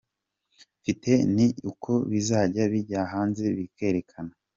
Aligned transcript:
mfite 0.79 1.11
ni 1.35 1.47
uko 1.71 1.91
bizajya 2.11 2.63
bijya 2.73 3.01
hanze 3.13 3.43
Bikerekana. 3.57 4.33